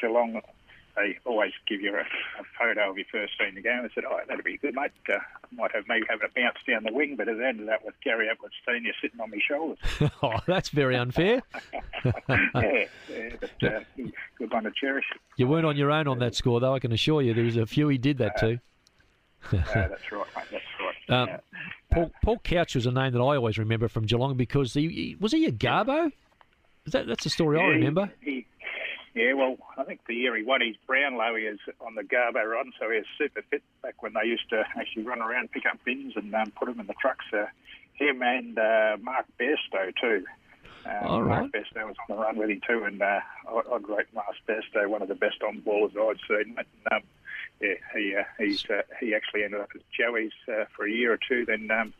Geelong, 0.00 0.40
they 0.98 1.18
always 1.24 1.52
give 1.68 1.80
you 1.80 1.94
a, 1.94 2.00
a 2.00 2.44
photo 2.58 2.90
of 2.90 2.96
your 2.96 3.06
first 3.10 3.32
senior 3.38 3.62
game. 3.62 3.80
I 3.84 3.88
said, 3.94 4.04
"Oh, 4.08 4.18
that'd 4.28 4.44
be 4.44 4.56
good, 4.58 4.74
mate. 4.74 4.90
Uh, 5.08 5.18
might 5.52 5.74
have 5.74 5.84
maybe 5.88 6.06
have 6.10 6.20
a 6.22 6.28
bounce 6.34 6.56
down 6.68 6.84
the 6.84 6.92
wing," 6.92 7.16
but 7.16 7.28
it 7.28 7.40
ended 7.40 7.68
up 7.68 7.84
with 7.84 7.94
Gary 8.02 8.28
Edwards 8.30 8.54
Senior 8.66 8.92
sitting 9.00 9.20
on 9.20 9.30
my 9.30 9.38
shoulders. 9.46 9.78
oh, 10.22 10.38
that's 10.46 10.70
very 10.70 10.96
unfair. 10.96 11.42
yeah, 12.28 12.84
yeah, 13.10 13.28
but 13.40 13.62
uh, 13.62 13.80
good 14.38 14.52
one 14.52 14.64
to 14.64 14.72
cherish. 14.78 15.04
You 15.36 15.46
weren't 15.46 15.66
on 15.66 15.76
your 15.76 15.90
own 15.90 16.08
on 16.08 16.18
that 16.18 16.34
score, 16.34 16.60
though. 16.60 16.74
I 16.74 16.78
can 16.78 16.92
assure 16.92 17.22
you, 17.22 17.34
there 17.34 17.44
was 17.44 17.56
a 17.56 17.66
few 17.66 17.88
he 17.88 17.98
did 17.98 18.18
that 18.18 18.36
to. 18.38 18.54
Uh, 18.54 18.58
that's 19.52 20.12
right, 20.12 20.26
mate. 20.36 20.44
That's 20.50 20.64
right. 20.80 21.20
Um, 21.22 21.28
Yeah. 21.28 21.38
Paul, 21.90 22.10
Paul 22.22 22.38
Couch 22.40 22.74
was 22.74 22.84
a 22.84 22.90
name 22.90 23.12
that 23.12 23.20
I 23.20 23.36
always 23.36 23.56
remember 23.56 23.88
from 23.88 24.04
Geelong 24.04 24.36
because 24.36 24.74
he, 24.74 24.88
he 24.88 25.16
was 25.18 25.32
he 25.32 25.46
a 25.46 25.52
Garbo? 25.52 26.12
Is 26.84 26.92
that 26.92 27.06
that's 27.06 27.24
the 27.24 27.30
story 27.30 27.58
I 27.58 27.62
Yeah, 27.62 27.68
remember. 27.68 28.12
He, 28.20 28.46
yeah, 29.18 29.32
well, 29.32 29.56
I 29.76 29.84
think 29.84 30.00
the 30.06 30.14
year 30.14 30.36
he 30.36 30.42
won 30.42 30.60
his 30.60 30.76
Brownlow, 30.86 31.34
he 31.36 31.46
was 31.46 31.58
on 31.80 31.94
the 31.94 32.02
Garbo 32.02 32.44
run, 32.44 32.72
so 32.78 32.88
he 32.90 32.98
was 32.98 33.06
super 33.18 33.42
fit 33.50 33.62
back 33.82 34.02
when 34.02 34.12
they 34.14 34.28
used 34.28 34.48
to 34.50 34.64
actually 34.76 35.02
run 35.02 35.20
around, 35.20 35.50
pick 35.50 35.66
up 35.66 35.78
bins, 35.84 36.14
and 36.16 36.34
um, 36.34 36.52
put 36.52 36.66
them 36.66 36.80
in 36.80 36.86
the 36.86 36.94
trucks. 36.94 37.24
Uh, 37.32 37.46
him 37.94 38.22
and 38.22 38.58
uh, 38.58 38.96
Mark 39.02 39.26
Bairstow 39.40 39.92
too. 40.00 40.24
Um, 40.86 41.06
All 41.06 41.22
right. 41.22 41.40
Mark 41.40 41.52
Bairstow 41.52 41.86
was 41.86 41.96
on 42.08 42.16
the 42.16 42.22
run 42.22 42.36
with 42.36 42.50
him 42.50 42.60
too, 42.66 42.84
and 42.84 43.02
uh, 43.02 43.20
I'd 43.48 43.88
rate 43.88 44.06
Mark 44.14 44.34
Bairstow 44.48 44.88
one 44.88 45.02
of 45.02 45.08
the 45.08 45.14
best 45.14 45.42
on 45.42 45.62
ballers 45.62 45.96
I'd 45.96 46.20
seen. 46.28 46.56
And, 46.56 46.66
um, 46.92 47.02
yeah, 47.60 47.74
he 47.94 48.14
uh, 48.14 48.22
he's 48.38 48.64
uh, 48.70 48.82
he 49.00 49.14
actually 49.14 49.42
ended 49.42 49.60
up 49.60 49.70
at 49.74 49.80
Joey's 49.90 50.32
uh, 50.48 50.64
for 50.74 50.86
a 50.86 50.90
year 50.90 51.12
or 51.12 51.18
two, 51.28 51.44
then 51.44 51.68
um, 51.72 51.92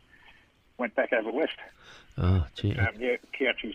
went 0.79 0.95
back 0.95 1.13
over 1.13 1.31
west. 1.31 1.53
Oh, 2.17 2.45
gee. 2.55 2.75
Um, 2.77 2.87
yeah, 2.99 3.15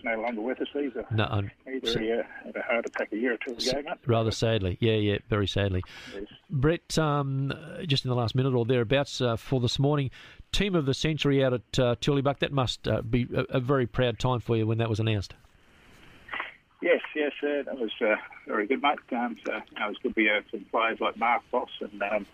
no 0.05 0.21
longer 0.21 0.41
with 0.41 0.61
us 0.61 0.67
either. 0.75 1.05
No, 1.11 1.25
un- 1.29 1.51
Either 1.67 1.99
he 1.99 2.11
uh, 2.11 2.21
had 2.43 2.55
a 2.55 2.61
heart 2.61 2.85
attack 2.85 3.11
a 3.11 3.17
year 3.17 3.33
or 3.33 3.37
two 3.37 3.53
ago, 3.53 3.81
mate. 3.81 3.97
rather 4.05 4.31
sadly. 4.31 4.77
Yeah, 4.79 4.93
yeah, 4.93 5.17
very 5.29 5.47
sadly. 5.47 5.81
Yes. 6.13 6.25
Brett, 6.49 6.97
um, 6.99 7.51
just 7.87 8.05
in 8.05 8.09
the 8.09 8.15
last 8.15 8.35
minute 8.35 8.53
or 8.53 8.65
thereabouts 8.65 9.19
uh, 9.19 9.35
for 9.35 9.59
this 9.59 9.79
morning, 9.79 10.11
team 10.51 10.75
of 10.75 10.85
the 10.85 10.93
century 10.93 11.43
out 11.43 11.53
at 11.53 11.79
uh, 11.79 11.95
Tooleybuc. 11.95 12.39
That 12.39 12.51
must 12.51 12.87
uh, 12.87 13.01
be 13.01 13.27
a, 13.35 13.57
a 13.57 13.59
very 13.59 13.87
proud 13.87 14.19
time 14.19 14.39
for 14.41 14.55
you 14.55 14.67
when 14.67 14.77
that 14.77 14.89
was 14.89 14.99
announced. 14.99 15.33
Yes, 16.81 17.01
yes, 17.15 17.31
uh, 17.41 17.63
that 17.63 17.79
was 17.79 17.91
uh, 18.01 18.15
very 18.47 18.67
good, 18.67 18.81
mate. 18.81 18.99
Um, 19.11 19.37
so, 19.45 19.53
you 19.53 19.79
know, 19.79 19.85
it 19.85 19.89
was 19.89 19.97
good 20.03 20.09
to 20.09 20.15
be 20.15 20.29
uh, 20.29 20.41
some 20.51 20.65
players 20.71 20.99
like 20.99 21.17
Mark 21.17 21.41
Bos 21.51 21.69
and 21.81 22.01
um, 22.03 22.27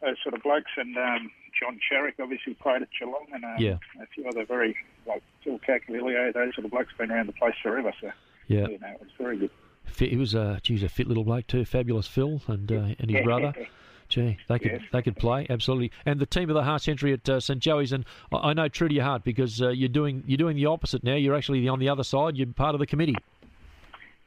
those 0.00 0.16
sort 0.22 0.34
of 0.34 0.42
blokes, 0.42 0.72
and 0.76 0.96
um, 0.96 1.30
John 1.60 1.78
Sherrick 1.90 2.14
obviously 2.20 2.54
played 2.54 2.82
at 2.82 2.88
Geelong, 2.98 3.26
and 3.32 3.44
um, 3.44 3.56
Yeah. 3.58 3.78
a 4.02 4.06
few 4.06 4.26
other 4.28 4.44
very, 4.44 4.76
like 5.06 5.22
Phil 5.42 5.58
Caculilio, 5.60 6.32
those 6.32 6.54
sort 6.54 6.64
of 6.64 6.70
blokes 6.70 6.92
been 6.98 7.10
around 7.10 7.26
the 7.28 7.32
place 7.32 7.54
forever, 7.62 7.92
so, 8.00 8.10
Yeah, 8.48 8.68
you 8.68 8.78
know, 8.78 8.88
it 8.88 9.00
was 9.00 9.10
very 9.18 9.38
good. 9.38 9.50
Fit, 9.84 10.10
he 10.10 10.16
was 10.16 10.34
a 10.34 10.58
geez, 10.62 10.82
a 10.82 10.88
fit 10.88 11.06
little 11.06 11.24
bloke 11.24 11.46
too. 11.46 11.64
Fabulous 11.64 12.06
Phil 12.08 12.40
and 12.48 12.70
uh, 12.72 12.94
and 12.98 13.10
his 13.10 13.22
brother. 13.22 13.52
Gee, 14.08 14.36
they 14.48 14.58
could 14.58 14.72
Yes. 14.72 14.80
they 14.92 15.02
could 15.02 15.16
play 15.16 15.46
absolutely. 15.48 15.90
And 16.04 16.20
the 16.20 16.26
team 16.26 16.50
of 16.50 16.54
the 16.54 16.62
half 16.62 16.82
century 16.82 17.12
at 17.14 17.26
uh, 17.28 17.40
St 17.40 17.58
Joey's, 17.60 17.90
and 17.92 18.04
I, 18.32 18.52
know 18.52 18.68
true 18.68 18.88
to 18.88 18.94
your 18.94 19.04
heart 19.04 19.24
because 19.24 19.62
uh, 19.62 19.68
you're 19.70 19.88
doing 19.88 20.22
you're 20.26 20.36
doing 20.38 20.56
the 20.56 20.66
opposite 20.66 21.02
now. 21.04 21.14
You're 21.14 21.34
actually 21.34 21.66
on 21.68 21.78
the 21.78 21.88
other 21.88 22.02
side. 22.04 22.36
You're 22.36 22.46
part 22.48 22.74
of 22.74 22.80
the 22.80 22.86
committee. 22.86 23.14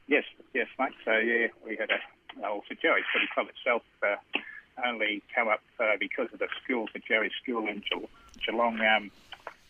Yes, 0.06 0.24
yes, 0.54 0.66
mate. 0.78 0.92
So 1.04 1.12
yeah, 1.12 1.46
we 1.64 1.76
had 1.76 1.90
a 1.90 1.98
well, 2.40 2.62
for 2.66 2.74
Joey's 2.74 3.04
Footy 3.12 3.26
Club 3.34 3.46
itself 3.48 3.82
uh, 4.02 4.16
only 4.86 5.22
come 5.34 5.48
up 5.48 5.60
uh, 5.80 5.96
because 5.98 6.28
of 6.32 6.38
the 6.38 6.48
school 6.64 6.86
for 6.92 6.98
Jerry 7.06 7.30
School 7.42 7.66
in 7.68 7.80
Ge- 7.82 8.08
Geelong. 8.46 8.80
Um, 8.80 9.10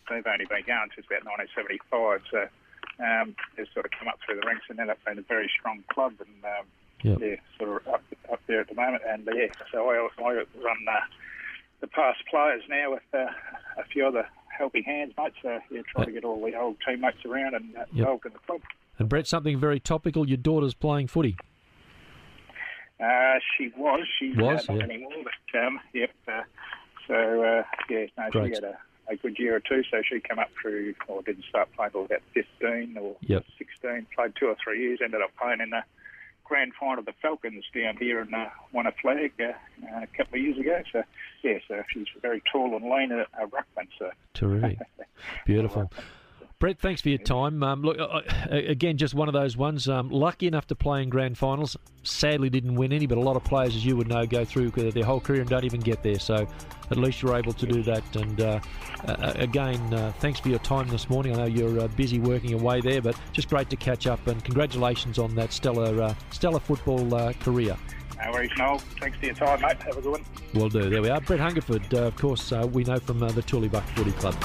they've 0.09 0.25
only 0.25 0.45
been 0.45 0.63
going 0.65 0.89
since 0.95 1.07
about 1.07 1.25
1975, 1.25 2.21
so 2.31 2.47
um, 3.03 3.35
they've 3.55 3.67
sort 3.73 3.85
of 3.85 3.91
come 3.97 4.07
up 4.07 4.19
through 4.25 4.39
the 4.39 4.47
ranks 4.47 4.65
and 4.69 4.79
ended 4.79 4.93
up 4.97 4.99
being 5.05 5.17
a 5.17 5.21
very 5.21 5.49
strong 5.59 5.83
club, 5.91 6.13
and 6.19 6.43
um, 6.45 6.65
Yep. 7.01 7.19
yeah, 7.21 7.35
sort 7.57 7.81
of 7.81 7.87
up 7.93 8.03
up 8.29 8.41
there 8.47 8.59
at 8.59 8.67
the 8.67 8.75
moment. 8.75 9.01
And 9.07 9.25
uh, 9.27 9.31
yeah, 9.31 9.47
so 9.71 9.89
I, 9.89 10.09
I 10.21 10.33
run 10.33 10.77
uh, 10.85 10.99
the 11.79 11.87
past 11.87 12.19
players 12.29 12.61
now 12.69 12.91
with 12.91 13.03
uh, 13.13 13.27
a 13.77 13.83
few 13.89 14.05
other 14.05 14.27
helping 14.49 14.83
hands, 14.83 15.13
mate. 15.17 15.31
So 15.41 15.59
yeah, 15.71 15.81
try 15.93 16.03
to 16.03 16.11
get 16.11 16.25
all 16.25 16.43
the 16.43 16.55
old 16.59 16.75
teammates 16.85 17.23
around 17.25 17.55
and 17.55 17.77
uh, 17.77 17.85
involved 17.95 18.25
in 18.25 18.33
the 18.33 18.39
club. 18.39 18.59
And 18.97 19.07
Brett, 19.07 19.27
something 19.27 19.57
very 19.57 19.79
topical. 19.79 20.27
Your 20.27 20.35
daughter's 20.37 20.73
playing 20.73 21.07
footy. 21.07 21.37
Uh, 22.99 23.39
she 23.57 23.71
was. 23.77 24.05
She's 24.19 24.35
Was, 24.35 24.67
uh, 24.69 24.73
not 24.73 24.79
yeah. 24.79 24.93
anymore, 24.93 25.11
but 25.23 25.59
um, 25.59 25.79
yep. 25.93 26.11
Uh, 26.27 26.41
so 27.07 27.13
uh, 27.43 27.63
yeah, 27.89 28.05
no, 28.17 28.29
Great. 28.31 28.49
she 28.49 28.55
had 28.55 28.63
a, 28.65 28.77
a 29.09 29.15
good 29.15 29.37
year 29.39 29.55
or 29.55 29.59
two. 29.61 29.83
So 29.89 30.01
she 30.07 30.19
came 30.19 30.39
up 30.39 30.49
through, 30.61 30.95
or 31.07 31.21
didn't 31.21 31.45
start 31.45 31.69
playing 31.75 31.91
till 31.91 32.05
about 32.05 32.21
15 32.33 32.97
or 32.99 33.15
Yep. 33.21 33.45
16. 33.57 34.07
Played 34.15 34.33
two 34.39 34.47
or 34.47 34.55
three 34.63 34.81
years. 34.81 34.99
Ended 35.03 35.21
up 35.21 35.31
playing 35.41 35.61
in 35.61 35.69
the 35.69 35.83
grand 36.43 36.73
final 36.79 36.99
of 36.99 37.05
the 37.05 37.13
Falcons 37.21 37.63
down 37.75 37.95
here 37.97 38.19
and 38.21 38.33
uh, 38.33 38.47
won 38.73 38.87
a 38.87 38.91
flag 38.91 39.31
uh, 39.39 39.43
uh, 39.85 40.01
a 40.03 40.07
couple 40.17 40.39
of 40.39 40.43
years 40.43 40.57
ago. 40.57 40.81
So 40.91 41.03
yeah, 41.43 41.59
so 41.67 41.81
she's 41.93 42.07
very 42.21 42.41
tall 42.51 42.75
and 42.75 42.83
lean, 42.85 43.11
a, 43.11 43.21
a 43.41 43.47
ruckman. 43.47 43.87
So 43.97 44.09
Terrific. 44.33 44.79
Beautiful. 45.45 45.91
Brett, 46.59 46.77
thanks 46.77 46.99
for 46.99 47.07
your 47.07 47.19
time. 47.19 47.63
Um, 47.63 47.83
look, 47.83 47.97
uh, 47.97 48.19
again, 48.49 48.97
just 48.97 49.13
one 49.13 49.29
of 49.29 49.33
those 49.33 49.55
ones. 49.55 49.87
Um, 49.87 50.09
lucky 50.09 50.45
enough 50.45 50.67
to 50.67 50.75
play 50.75 51.01
in 51.01 51.09
grand 51.09 51.37
finals. 51.37 51.77
Sadly, 52.03 52.49
didn't 52.49 52.75
win 52.75 52.91
any, 52.91 53.05
but 53.05 53.17
a 53.17 53.21
lot 53.21 53.37
of 53.37 53.45
players, 53.45 53.77
as 53.77 53.85
you 53.85 53.95
would 53.95 54.09
know, 54.09 54.25
go 54.25 54.43
through 54.43 54.71
their 54.71 55.05
whole 55.05 55.21
career 55.21 55.39
and 55.39 55.49
don't 55.49 55.63
even 55.63 55.79
get 55.79 56.03
there. 56.03 56.19
So, 56.19 56.45
at 56.91 56.97
least 56.97 57.21
you're 57.21 57.37
able 57.37 57.53
to 57.53 57.65
do 57.65 57.81
that. 57.83 58.03
And 58.13 58.41
uh, 58.41 58.59
uh, 59.07 59.33
again, 59.35 59.93
uh, 59.93 60.11
thanks 60.19 60.41
for 60.41 60.49
your 60.49 60.59
time 60.59 60.89
this 60.89 61.09
morning. 61.09 61.33
I 61.33 61.37
know 61.37 61.45
you're 61.45 61.79
uh, 61.79 61.87
busy 61.87 62.19
working 62.19 62.53
away 62.53 62.81
there, 62.81 63.01
but 63.01 63.15
just 63.31 63.47
great 63.47 63.69
to 63.69 63.77
catch 63.77 64.05
up. 64.05 64.27
And 64.27 64.43
congratulations 64.43 65.17
on 65.17 65.35
that 65.35 65.53
stellar, 65.53 66.01
uh, 66.01 66.13
stellar 66.31 66.59
football 66.59 67.15
uh, 67.15 67.31
career. 67.33 67.77
no 68.21 68.31
worries, 68.33 68.51
Noel. 68.57 68.79
Thanks 68.99 69.17
for 69.17 69.27
your 69.27 69.35
time, 69.35 69.61
mate. 69.61 69.81
Have 69.83 69.95
a 69.95 70.01
good 70.01 70.11
one. 70.11 70.25
Well 70.53 70.67
do. 70.67 70.89
There 70.89 71.01
we 71.01 71.09
are. 71.09 71.21
Brett 71.21 71.39
Hungerford, 71.39 71.93
uh, 71.93 72.07
of 72.07 72.17
course, 72.17 72.51
uh, 72.51 72.67
we 72.69 72.83
know 72.83 72.99
from 72.99 73.23
uh, 73.23 73.31
the 73.31 73.43
Tooleybuc 73.43 73.83
Footy 73.95 74.11
Club. 74.11 74.35